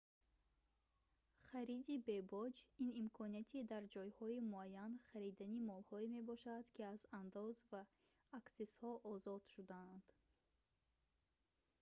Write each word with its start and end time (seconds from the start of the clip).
хариди 1.49 1.95
бебоҷ 2.07 2.55
ин 2.83 2.91
имконияти 3.03 3.59
дар 3.71 3.83
ҷойҳои 3.95 4.45
муайян 4.51 4.91
харидани 5.09 5.63
молҳое 5.69 6.05
мебошад 6.17 6.63
ки 6.75 6.81
аз 6.93 7.01
андоз 7.21 7.55
ва 7.71 7.81
аксизҳо 8.39 8.91
озод 9.13 9.43
шудаанд 9.53 10.05